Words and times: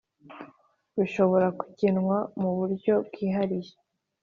bishobora 0.97 1.47
kugenwa 1.61 2.17
mu 2.41 2.49
buryo 2.57 2.93
bwihariye 3.07 3.73